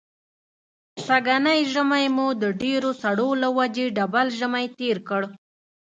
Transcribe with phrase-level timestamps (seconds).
[1.05, 5.21] سږنی ژمی مو د ډېرو سړو له وجې ډبل ژمی تېر کړ.